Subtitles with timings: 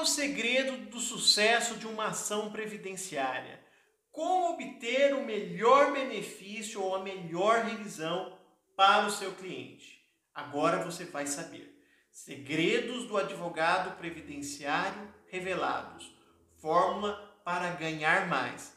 [0.00, 3.62] o segredo do sucesso de uma ação previdenciária?
[4.10, 8.38] Como obter o melhor benefício ou a melhor revisão
[8.74, 10.00] para o seu cliente?
[10.34, 11.78] Agora você vai saber.
[12.10, 16.10] Segredos do advogado previdenciário revelados.
[16.56, 17.14] Fórmula
[17.44, 18.76] para ganhar mais.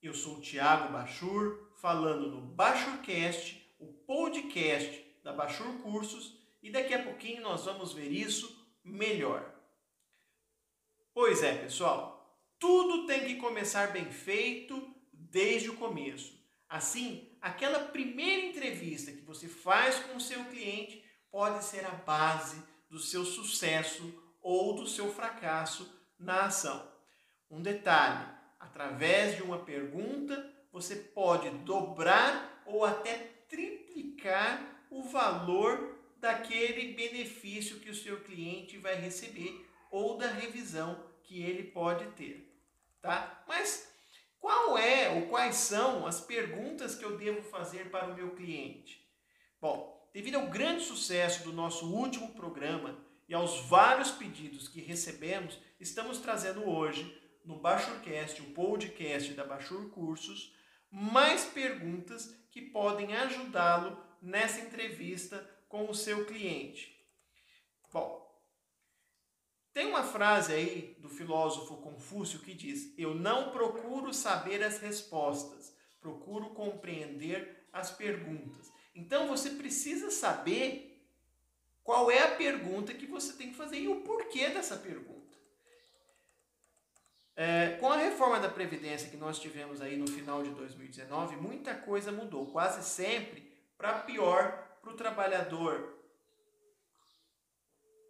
[0.00, 6.94] Eu sou o Tiago Bachur, falando no Bachurcast, o podcast da Bachur Cursos, e daqui
[6.94, 9.61] a pouquinho nós vamos ver isso melhor.
[11.14, 16.40] Pois é, pessoal, tudo tem que começar bem feito desde o começo.
[16.66, 22.62] Assim, aquela primeira entrevista que você faz com o seu cliente pode ser a base
[22.88, 26.90] do seu sucesso ou do seu fracasso na ação.
[27.50, 28.26] Um detalhe:
[28.58, 33.18] através de uma pergunta, você pode dobrar ou até
[33.50, 41.42] triplicar o valor daquele benefício que o seu cliente vai receber ou da revisão que
[41.42, 42.58] ele pode ter,
[43.00, 43.44] tá?
[43.46, 43.92] Mas
[44.40, 49.06] qual é ou quais são as perguntas que eu devo fazer para o meu cliente?
[49.60, 55.58] Bom, devido ao grande sucesso do nosso último programa e aos vários pedidos que recebemos,
[55.78, 60.54] estamos trazendo hoje no Bachurcast, o podcast da Bachur Cursos,
[60.90, 66.98] mais perguntas que podem ajudá-lo nessa entrevista com o seu cliente.
[67.92, 68.21] Bom,
[69.92, 76.50] uma frase aí do filósofo Confúcio que diz: Eu não procuro saber as respostas, procuro
[76.50, 78.72] compreender as perguntas.
[78.94, 80.88] Então você precisa saber
[81.84, 85.12] qual é a pergunta que você tem que fazer e o porquê dessa pergunta.
[87.34, 91.74] É, com a reforma da Previdência que nós tivemos aí no final de 2019, muita
[91.74, 96.01] coisa mudou, quase sempre para pior para o trabalhador,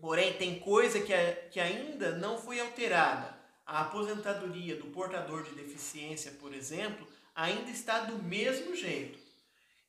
[0.00, 1.12] Porém, tem coisa que,
[1.50, 3.36] que ainda não foi alterada.
[3.64, 9.18] A aposentadoria do portador de deficiência, por exemplo, ainda está do mesmo jeito.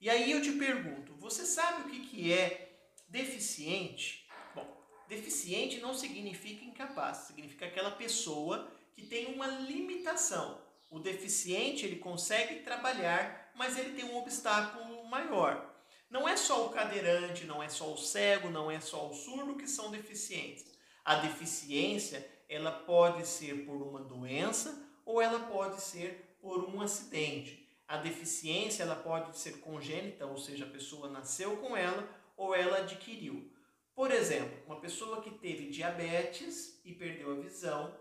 [0.00, 4.26] E aí eu te pergunto, você sabe o que, que é deficiente?
[4.54, 4.66] Bom,
[5.08, 10.60] deficiente não significa incapaz, significa aquela pessoa que tem uma limitação.
[10.90, 15.75] O deficiente ele consegue trabalhar, mas ele tem um obstáculo maior.
[16.08, 19.56] Não é só o cadeirante, não é só o cego, não é só o surdo
[19.56, 20.64] que são deficientes.
[21.04, 27.68] A deficiência, ela pode ser por uma doença ou ela pode ser por um acidente.
[27.88, 32.78] A deficiência, ela pode ser congênita, ou seja, a pessoa nasceu com ela ou ela
[32.78, 33.52] adquiriu.
[33.94, 37.98] Por exemplo, uma pessoa que teve diabetes e perdeu a visão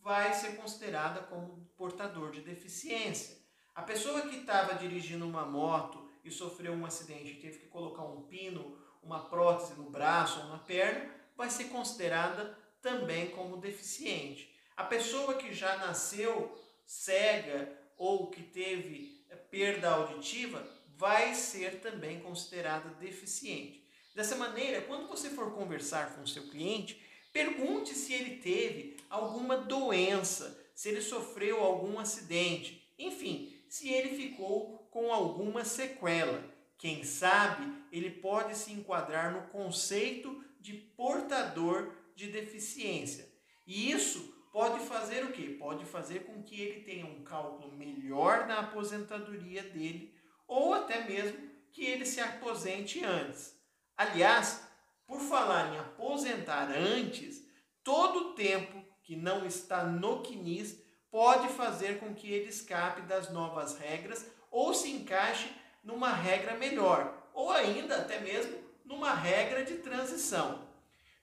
[0.00, 3.38] vai ser considerada como portador de deficiência.
[3.74, 8.22] A pessoa que estava dirigindo uma moto sofreu um acidente e teve que colocar um
[8.22, 14.54] pino, uma prótese no braço ou na perna, vai ser considerada também como deficiente.
[14.76, 16.56] A pessoa que já nasceu
[16.86, 20.64] cega ou que teve eh, perda auditiva
[20.96, 23.86] vai ser também considerada deficiente.
[24.14, 27.00] Dessa maneira, quando você for conversar com o seu cliente,
[27.32, 34.88] pergunte se ele teve alguma doença, se ele sofreu algum acidente, enfim, se ele ficou
[34.90, 36.42] com alguma sequela.
[36.76, 43.28] Quem sabe ele pode se enquadrar no conceito de portador de deficiência.
[43.66, 45.56] E isso pode fazer o quê?
[45.58, 50.14] Pode fazer com que ele tenha um cálculo melhor na aposentadoria dele
[50.46, 53.56] ou até mesmo que ele se aposente antes.
[53.96, 54.66] Aliás,
[55.06, 57.46] por falar em aposentar antes,
[57.82, 63.30] todo o tempo que não está no CNIS pode fazer com que ele escape das
[63.30, 65.50] novas regras ou se encaixe
[65.82, 70.66] numa regra melhor, ou ainda até mesmo numa regra de transição.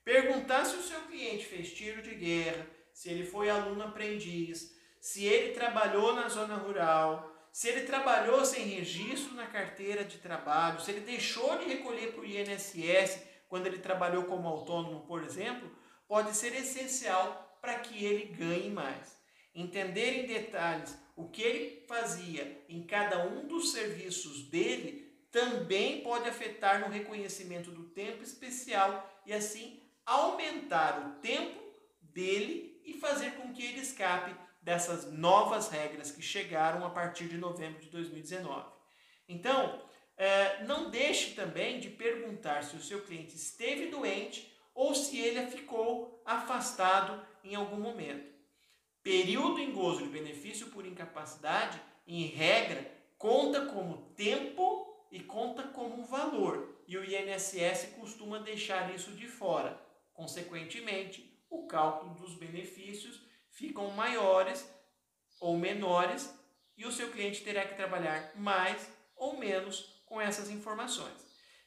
[0.04, 5.24] Perguntar se o seu cliente fez tiro de guerra, se ele foi aluno aprendiz, se
[5.24, 10.90] ele trabalhou na zona rural, se ele trabalhou sem registro na carteira de trabalho, se
[10.90, 15.70] ele deixou de recolher para o INSS quando ele trabalhou como autônomo, por exemplo,
[16.06, 19.15] pode ser essencial para que ele ganhe mais.
[19.58, 26.28] Entender em detalhes o que ele fazia em cada um dos serviços dele também pode
[26.28, 31.58] afetar no reconhecimento do tempo especial e assim aumentar o tempo
[32.02, 37.38] dele e fazer com que ele escape dessas novas regras que chegaram a partir de
[37.38, 38.70] novembro de 2019.
[39.26, 39.82] Então,
[40.18, 45.46] é, não deixe também de perguntar se o seu cliente esteve doente ou se ele
[45.46, 48.35] ficou afastado em algum momento.
[49.06, 56.04] Período em gozo de benefício por incapacidade, em regra, conta como tempo e conta como
[56.04, 56.82] valor.
[56.88, 59.80] E o INSS costuma deixar isso de fora.
[60.12, 64.68] Consequentemente, o cálculo dos benefícios ficam maiores
[65.40, 66.28] ou menores
[66.76, 71.14] e o seu cliente terá que trabalhar mais ou menos com essas informações.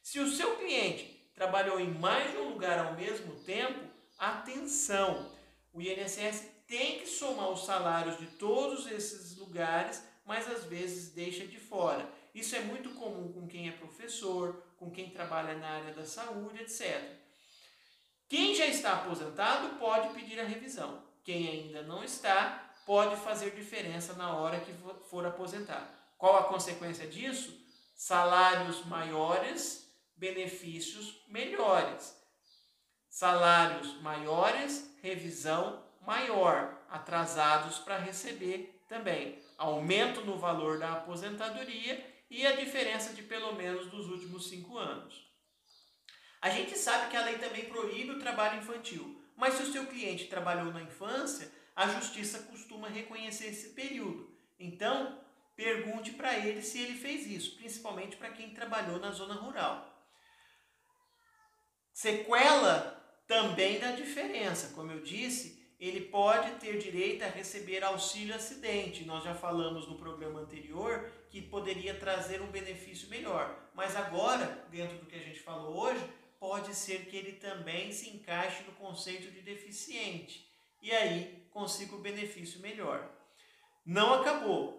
[0.02, 3.80] Se o seu cliente trabalhou em mais de um lugar ao mesmo tempo,
[4.18, 5.34] atenção!
[5.72, 11.44] O INSS tem que somar os salários de todos esses lugares, mas às vezes deixa
[11.44, 12.08] de fora.
[12.32, 16.62] Isso é muito comum com quem é professor, com quem trabalha na área da saúde,
[16.62, 17.02] etc.
[18.28, 21.02] Quem já está aposentado pode pedir a revisão.
[21.24, 24.72] Quem ainda não está pode fazer diferença na hora que
[25.08, 25.92] for aposentar.
[26.16, 27.52] Qual a consequência disso?
[27.96, 32.16] Salários maiores, benefícios melhores.
[33.08, 39.38] Salários maiores, revisão maior, atrasados para receber também.
[39.56, 45.28] Aumento no valor da aposentadoria e a diferença de pelo menos dos últimos cinco anos.
[46.40, 49.86] A gente sabe que a lei também proíbe o trabalho infantil, mas se o seu
[49.86, 54.34] cliente trabalhou na infância, a justiça costuma reconhecer esse período.
[54.58, 55.20] Então,
[55.54, 59.86] pergunte para ele se ele fez isso, principalmente para quem trabalhou na zona rural.
[61.92, 64.74] Sequela também dá diferença.
[64.74, 69.06] Como eu disse, ele pode ter direito a receber auxílio acidente.
[69.06, 73.58] Nós já falamos no programa anterior que poderia trazer um benefício melhor.
[73.74, 76.04] Mas agora, dentro do que a gente falou hoje,
[76.38, 80.46] pode ser que ele também se encaixe no conceito de deficiente.
[80.82, 83.10] E aí consiga o benefício melhor.
[83.84, 84.78] Não acabou.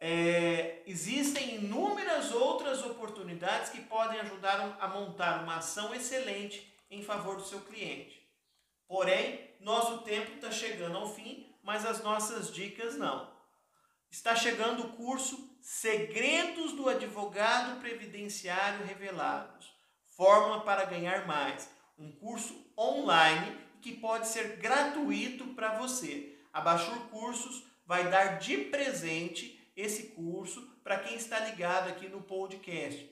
[0.00, 7.36] É, existem inúmeras outras oportunidades que podem ajudar a montar uma ação excelente em favor
[7.36, 8.23] do seu cliente.
[8.86, 13.32] Porém, nosso tempo está chegando ao fim, mas as nossas dicas não.
[14.10, 19.74] Está chegando o curso Segredos do Advogado Previdenciário Revelados
[20.16, 21.68] Fórmula para Ganhar Mais.
[21.98, 26.38] Um curso online que pode ser gratuito para você.
[26.52, 26.78] A
[27.10, 33.10] Cursos vai dar de presente esse curso para quem está ligado aqui no podcast.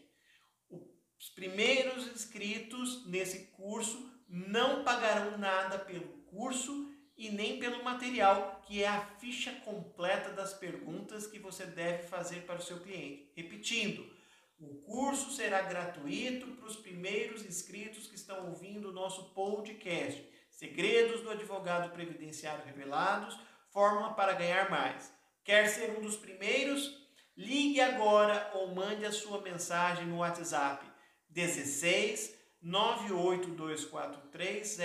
[0.71, 8.83] Os primeiros inscritos nesse curso não pagarão nada pelo curso e nem pelo material, que
[8.83, 13.31] é a ficha completa das perguntas que você deve fazer para o seu cliente.
[13.37, 14.11] Repetindo,
[14.59, 20.27] o curso será gratuito para os primeiros inscritos que estão ouvindo o nosso podcast.
[20.51, 23.39] Segredos do Advogado Previdenciário Revelados,
[23.71, 25.13] fórmula para ganhar mais.
[25.45, 27.03] Quer ser um dos primeiros?
[27.37, 30.87] Ligue agora ou mande a sua mensagem no WhatsApp
[31.29, 34.79] 16 98243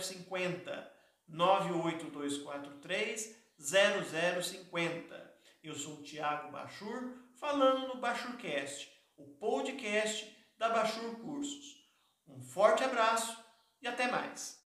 [0.00, 0.92] 0050.
[1.28, 5.32] 98243 0050.
[5.62, 11.80] Eu sou o Tiago Bachur, falando no Bachurcast, o podcast da Bachur Cursos.
[12.26, 13.38] Um forte abraço
[13.80, 14.60] e até mais.